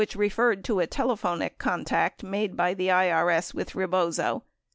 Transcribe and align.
1018 0.01 0.19
referred 0.19 0.63
to 0.63 0.79
a 0.79 0.87
telephonic 0.87 1.59
contact 1.59 2.23
made 2.23 2.57
by 2.57 2.73
the 2.73 2.87
IRS 2.87 3.53
with 3.53 3.75
Rebozo. 3.75 4.41